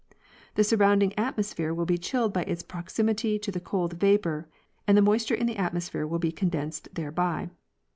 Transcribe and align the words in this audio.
The 0.55 0.63
surrounding 0.63 1.13
atmosphere 1.15 1.75
will 1.75 1.85
be 1.85 1.99
chilled 1.99 2.33
by 2.33 2.41
its 2.45 2.63
proximity 2.63 3.37
to 3.37 3.51
the 3.51 3.59
cold 3.59 3.93
vapor 3.99 4.47
and 4.87 4.97
the 4.97 5.01
moisture 5.03 5.35
in 5.35 5.45
the 5.45 5.57
atmosphere 5.57 6.07
will 6.07 6.17
be 6.17 6.31
condensed 6.31 6.87
thereby. 6.95 7.51